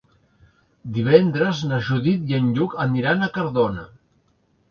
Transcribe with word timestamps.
Divendres 0.95 1.59
na 1.73 1.79
Judit 1.89 2.25
i 2.33 2.37
en 2.39 2.49
Lluc 2.55 2.75
aniran 2.89 3.21
a 3.27 3.31
Cardona. 3.37 3.87